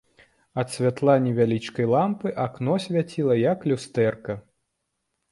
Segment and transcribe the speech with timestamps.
[0.59, 4.33] Ад святла невялічкай лямпы акно свяціла, як люстэрка.